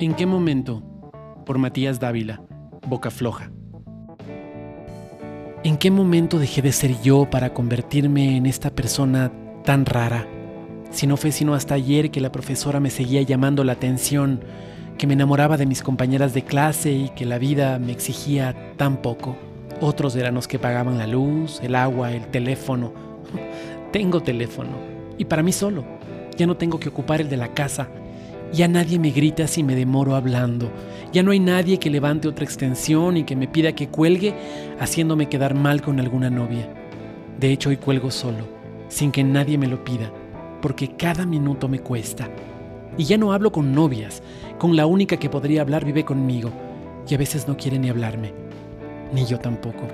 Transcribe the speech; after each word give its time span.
¿En 0.00 0.14
qué 0.14 0.26
momento? 0.26 0.82
Por 1.46 1.58
Matías 1.58 2.00
Dávila, 2.00 2.42
Boca 2.88 3.12
Floja. 3.12 3.52
¿En 5.62 5.76
qué 5.76 5.92
momento 5.92 6.40
dejé 6.40 6.62
de 6.62 6.72
ser 6.72 7.00
yo 7.00 7.30
para 7.30 7.54
convertirme 7.54 8.36
en 8.36 8.46
esta 8.46 8.70
persona 8.70 9.30
tan 9.64 9.86
rara? 9.86 10.26
Si 10.90 11.06
no 11.06 11.16
fue 11.16 11.30
sino 11.30 11.54
hasta 11.54 11.76
ayer 11.76 12.10
que 12.10 12.20
la 12.20 12.32
profesora 12.32 12.80
me 12.80 12.90
seguía 12.90 13.22
llamando 13.22 13.62
la 13.62 13.74
atención, 13.74 14.40
que 14.98 15.06
me 15.06 15.14
enamoraba 15.14 15.56
de 15.56 15.66
mis 15.66 15.80
compañeras 15.80 16.34
de 16.34 16.42
clase 16.42 16.90
y 16.90 17.08
que 17.10 17.24
la 17.24 17.38
vida 17.38 17.78
me 17.78 17.92
exigía 17.92 18.74
tan 18.76 18.96
poco. 18.96 19.36
Otros 19.80 20.16
eran 20.16 20.34
los 20.34 20.48
que 20.48 20.58
pagaban 20.58 20.98
la 20.98 21.06
luz, 21.06 21.60
el 21.62 21.76
agua, 21.76 22.10
el 22.10 22.26
teléfono. 22.26 22.92
Tengo 23.92 24.20
teléfono. 24.20 24.72
Y 25.18 25.26
para 25.26 25.44
mí 25.44 25.52
solo. 25.52 25.84
Ya 26.36 26.48
no 26.48 26.56
tengo 26.56 26.80
que 26.80 26.88
ocupar 26.88 27.20
el 27.20 27.28
de 27.28 27.36
la 27.36 27.54
casa. 27.54 27.88
Ya 28.54 28.68
nadie 28.68 29.00
me 29.00 29.10
grita 29.10 29.48
si 29.48 29.64
me 29.64 29.74
demoro 29.74 30.14
hablando. 30.14 30.70
Ya 31.12 31.24
no 31.24 31.32
hay 31.32 31.40
nadie 31.40 31.80
que 31.80 31.90
levante 31.90 32.28
otra 32.28 32.44
extensión 32.44 33.16
y 33.16 33.24
que 33.24 33.34
me 33.34 33.48
pida 33.48 33.74
que 33.74 33.88
cuelgue 33.88 34.32
haciéndome 34.78 35.28
quedar 35.28 35.54
mal 35.54 35.82
con 35.82 35.98
alguna 35.98 36.30
novia. 36.30 36.72
De 37.40 37.50
hecho, 37.50 37.70
hoy 37.70 37.78
cuelgo 37.78 38.12
solo, 38.12 38.46
sin 38.86 39.10
que 39.10 39.24
nadie 39.24 39.58
me 39.58 39.66
lo 39.66 39.82
pida, 39.82 40.12
porque 40.62 40.94
cada 40.96 41.26
minuto 41.26 41.68
me 41.68 41.80
cuesta. 41.80 42.30
Y 42.96 43.02
ya 43.06 43.18
no 43.18 43.32
hablo 43.32 43.50
con 43.50 43.74
novias, 43.74 44.22
con 44.56 44.76
la 44.76 44.86
única 44.86 45.16
que 45.16 45.28
podría 45.28 45.62
hablar 45.62 45.84
vive 45.84 46.04
conmigo, 46.04 46.52
y 47.08 47.14
a 47.14 47.18
veces 47.18 47.48
no 47.48 47.56
quiere 47.56 47.80
ni 47.80 47.88
hablarme, 47.88 48.32
ni 49.12 49.26
yo 49.26 49.40
tampoco. 49.40 49.88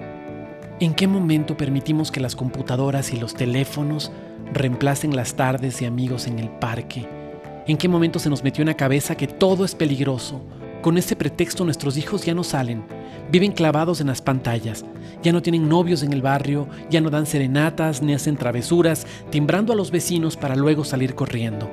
¿En 0.81 0.93
qué 0.93 1.07
momento 1.07 1.57
permitimos 1.57 2.13
que 2.13 2.21
las 2.21 2.37
computadoras 2.37 3.15
y 3.15 3.19
los 3.19 3.33
teléfonos 3.33 4.13
reemplacen 4.53 5.17
las 5.17 5.35
tardes 5.35 5.81
de 5.81 5.87
amigos 5.87 6.27
en 6.27 6.39
el 6.39 6.51
parque? 6.51 7.20
¿En 7.67 7.77
qué 7.77 7.89
momento 7.89 8.19
se 8.19 8.31
nos 8.31 8.43
metió 8.43 8.63
en 8.63 8.69
la 8.69 8.77
cabeza 8.77 9.17
que 9.17 9.27
todo 9.27 9.65
es 9.65 9.75
peligroso? 9.75 10.41
Con 10.81 10.97
ese 10.97 11.15
pretexto 11.15 11.65
nuestros 11.65 11.99
hijos 11.99 12.25
ya 12.25 12.35
no 12.35 12.43
salen, 12.43 12.85
viven 13.31 13.53
clavados 13.53 14.01
en 14.01 14.07
las 14.07 14.23
pantallas, 14.23 14.85
ya 15.23 15.31
no 15.31 15.43
tienen 15.43 15.69
novios 15.69 16.03
en 16.03 16.15
el 16.15 16.23
barrio, 16.23 16.67
ya 16.89 17.03
no 17.03 17.11
dan 17.11 17.27
serenatas 17.27 18.01
ni 18.01 18.15
hacen 18.15 18.39
travesuras, 18.39 19.07
timbrando 19.31 19.75
a 19.75 19.77
los 19.77 19.91
vecinos 19.91 20.39
para 20.39 20.57
luego 20.57 20.85
salir 20.85 21.15
corriendo. 21.15 21.71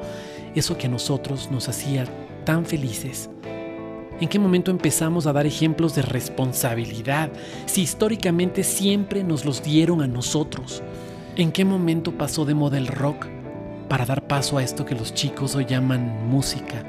Eso 0.55 0.77
que 0.77 0.87
a 0.87 0.89
nosotros 0.89 1.49
nos 1.51 1.69
hacía 1.69 2.03
tan 2.43 2.65
felices. 2.65 3.29
¿En 4.19 4.27
qué 4.27 4.39
momento 4.39 4.71
empezamos 4.71 5.25
a 5.25 5.33
dar 5.33 5.45
ejemplos 5.45 5.95
de 5.95 6.01
responsabilidad 6.01 7.29
si 7.65 7.81
históricamente 7.81 8.63
siempre 8.63 9.23
nos 9.23 9.45
los 9.45 9.63
dieron 9.63 10.01
a 10.01 10.07
nosotros? 10.07 10.83
¿En 11.37 11.53
qué 11.53 11.63
momento 11.63 12.11
pasó 12.11 12.43
de 12.43 12.55
moda 12.55 12.77
el 12.77 12.87
rock 12.87 13.27
para 13.87 14.05
dar 14.05 14.27
paso 14.27 14.57
a 14.57 14.63
esto 14.63 14.85
que 14.85 14.95
los 14.95 15.13
chicos 15.13 15.55
hoy 15.55 15.65
llaman 15.65 16.27
música? 16.29 16.83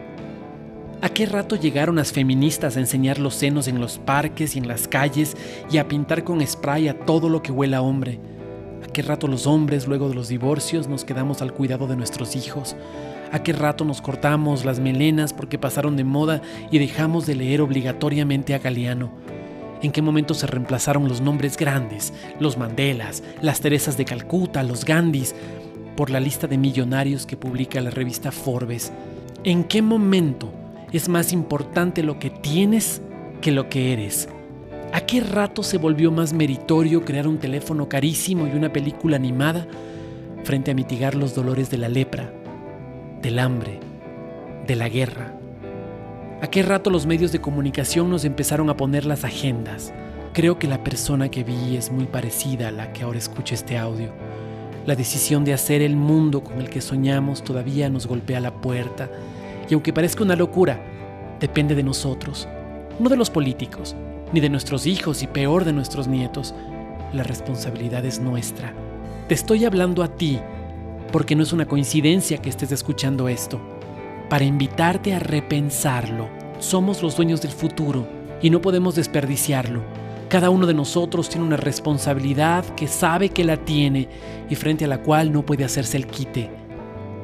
¿A 1.00 1.08
qué 1.08 1.26
rato 1.26 1.54
llegaron 1.54 1.96
las 1.96 2.12
feministas 2.12 2.76
a 2.76 2.80
enseñar 2.80 3.20
los 3.20 3.34
senos 3.34 3.68
en 3.68 3.80
los 3.80 3.98
parques 3.98 4.56
y 4.56 4.58
en 4.58 4.66
las 4.66 4.88
calles 4.88 5.36
y 5.70 5.78
a 5.78 5.86
pintar 5.86 6.24
con 6.24 6.44
spray 6.44 6.88
a 6.88 6.98
todo 6.98 7.28
lo 7.28 7.40
que 7.40 7.52
huela 7.52 7.82
hombre? 7.82 8.18
¿A 8.84 8.92
qué 8.92 9.02
rato 9.02 9.28
los 9.28 9.46
hombres, 9.46 9.86
luego 9.86 10.08
de 10.08 10.16
los 10.16 10.28
divorcios, 10.28 10.88
nos 10.88 11.04
quedamos 11.04 11.40
al 11.40 11.52
cuidado 11.52 11.86
de 11.86 11.94
nuestros 11.94 12.34
hijos? 12.34 12.74
¿A 13.30 13.42
qué 13.44 13.52
rato 13.52 13.84
nos 13.84 14.00
cortamos 14.00 14.64
las 14.64 14.80
melenas 14.80 15.32
porque 15.32 15.58
pasaron 15.58 15.96
de 15.96 16.02
moda 16.02 16.42
y 16.72 16.78
dejamos 16.78 17.26
de 17.26 17.36
leer 17.36 17.60
obligatoriamente 17.60 18.54
a 18.54 18.58
Galeano? 18.58 19.12
¿En 19.82 19.92
qué 19.92 20.02
momento 20.02 20.34
se 20.34 20.48
reemplazaron 20.48 21.06
los 21.06 21.20
nombres 21.20 21.56
grandes, 21.56 22.12
los 22.40 22.56
Mandelas, 22.56 23.22
las 23.40 23.60
Teresas 23.60 23.96
de 23.96 24.04
Calcuta, 24.04 24.64
los 24.64 24.84
Gandhis, 24.84 25.36
por 25.98 26.10
la 26.10 26.20
lista 26.20 26.46
de 26.46 26.58
millonarios 26.58 27.26
que 27.26 27.36
publica 27.36 27.80
la 27.80 27.90
revista 27.90 28.30
Forbes? 28.30 28.92
¿En 29.42 29.64
qué 29.64 29.82
momento 29.82 30.52
es 30.92 31.08
más 31.08 31.32
importante 31.32 32.04
lo 32.04 32.20
que 32.20 32.30
tienes 32.30 33.02
que 33.40 33.50
lo 33.50 33.68
que 33.68 33.92
eres? 33.92 34.28
¿A 34.92 35.00
qué 35.00 35.20
rato 35.20 35.64
se 35.64 35.76
volvió 35.76 36.12
más 36.12 36.32
meritorio 36.32 37.04
crear 37.04 37.26
un 37.26 37.38
teléfono 37.38 37.88
carísimo 37.88 38.46
y 38.46 38.52
una 38.52 38.72
película 38.72 39.16
animada 39.16 39.66
frente 40.44 40.70
a 40.70 40.74
mitigar 40.74 41.16
los 41.16 41.34
dolores 41.34 41.68
de 41.68 41.78
la 41.78 41.88
lepra, 41.88 42.32
del 43.20 43.40
hambre, 43.40 43.80
de 44.68 44.76
la 44.76 44.88
guerra. 44.88 45.34
¿A 46.40 46.46
qué 46.46 46.62
rato 46.62 46.90
los 46.90 47.06
medios 47.06 47.32
de 47.32 47.40
comunicación 47.40 48.08
nos 48.08 48.24
empezaron 48.24 48.70
a 48.70 48.76
poner 48.76 49.04
las 49.04 49.24
agendas? 49.24 49.92
Creo 50.32 50.60
que 50.60 50.68
la 50.68 50.84
persona 50.84 51.28
que 51.28 51.42
vi 51.42 51.76
es 51.76 51.90
muy 51.90 52.06
parecida 52.06 52.68
a 52.68 52.70
la 52.70 52.92
que 52.92 53.02
ahora 53.02 53.18
escucha 53.18 53.56
este 53.56 53.76
audio. 53.76 54.12
La 54.88 54.96
decisión 54.96 55.44
de 55.44 55.52
hacer 55.52 55.82
el 55.82 55.96
mundo 55.96 56.42
con 56.42 56.62
el 56.62 56.70
que 56.70 56.80
soñamos 56.80 57.44
todavía 57.44 57.90
nos 57.90 58.06
golpea 58.06 58.40
la 58.40 58.54
puerta 58.54 59.10
y 59.68 59.74
aunque 59.74 59.92
parezca 59.92 60.24
una 60.24 60.34
locura, 60.34 60.82
depende 61.38 61.74
de 61.74 61.82
nosotros, 61.82 62.48
no 62.98 63.10
de 63.10 63.18
los 63.18 63.28
políticos, 63.28 63.94
ni 64.32 64.40
de 64.40 64.48
nuestros 64.48 64.86
hijos 64.86 65.22
y 65.22 65.26
peor 65.26 65.66
de 65.66 65.74
nuestros 65.74 66.08
nietos. 66.08 66.54
La 67.12 67.22
responsabilidad 67.22 68.06
es 68.06 68.18
nuestra. 68.18 68.72
Te 69.28 69.34
estoy 69.34 69.66
hablando 69.66 70.02
a 70.02 70.08
ti 70.08 70.40
porque 71.12 71.36
no 71.36 71.42
es 71.42 71.52
una 71.52 71.66
coincidencia 71.66 72.38
que 72.38 72.48
estés 72.48 72.72
escuchando 72.72 73.28
esto. 73.28 73.60
Para 74.30 74.46
invitarte 74.46 75.12
a 75.12 75.18
repensarlo, 75.18 76.30
somos 76.60 77.02
los 77.02 77.14
dueños 77.14 77.42
del 77.42 77.52
futuro 77.52 78.08
y 78.40 78.48
no 78.48 78.62
podemos 78.62 78.94
desperdiciarlo. 78.94 79.82
Cada 80.28 80.50
uno 80.50 80.66
de 80.66 80.74
nosotros 80.74 81.30
tiene 81.30 81.46
una 81.46 81.56
responsabilidad 81.56 82.62
que 82.74 82.86
sabe 82.86 83.30
que 83.30 83.44
la 83.44 83.56
tiene 83.56 84.08
y 84.50 84.56
frente 84.56 84.84
a 84.84 84.88
la 84.88 85.00
cual 85.00 85.32
no 85.32 85.46
puede 85.46 85.64
hacerse 85.64 85.96
el 85.96 86.06
quite. 86.06 86.50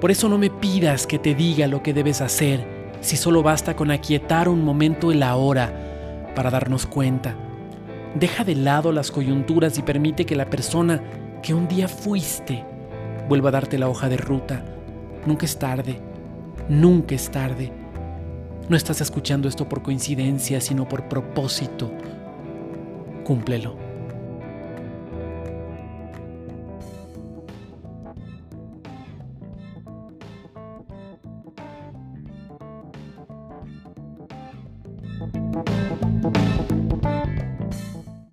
Por 0.01 0.11
eso 0.11 0.27
no 0.31 0.39
me 0.39 0.49
pidas 0.49 1.07
que 1.07 1.19
te 1.19 1.35
diga 1.35 1.67
lo 1.67 1.83
que 1.83 1.93
debes 1.93 2.23
hacer, 2.23 2.67
si 3.03 3.19
solo 3.19 3.43
basta 3.43 3.77
con 3.77 3.91
aquietar 3.91 4.49
un 4.49 4.65
momento 4.65 5.13
el 5.13 5.23
ahora 5.23 6.33
para 6.35 6.51
darnos 6.51 6.87
cuenta. 6.87 7.37
Deja 8.15 8.43
de 8.43 8.55
lado 8.55 8.91
las 8.91 9.11
coyunturas 9.11 9.77
y 9.77 9.83
permite 9.83 10.25
que 10.25 10.37
la 10.37 10.49
persona 10.49 11.03
que 11.43 11.53
un 11.53 11.69
día 11.69 11.89
fuiste 11.89 12.65
vuelvo 13.29 13.49
a 13.49 13.51
darte 13.51 13.77
la 13.77 13.91
hoja 13.91 14.09
de 14.09 14.17
ruta. 14.17 14.65
Nunca 15.27 15.45
es 15.45 15.59
tarde, 15.59 16.01
nunca 16.71 17.15
es 17.15 17.31
tarde. 17.31 17.71
No 18.71 18.79
estás 18.79 19.03
escuchando 19.03 19.47
esto 19.47 19.69
por 19.69 19.83
coincidencia, 19.83 20.59
sino 20.63 20.89
por 20.89 21.07
propósito. 21.07 21.91
Cúmplelo. 23.25 23.85